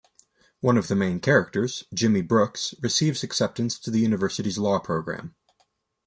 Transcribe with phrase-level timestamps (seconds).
[0.61, 5.35] One of the main characters, Jimmy Brooks, receives acceptance to the university's Law program.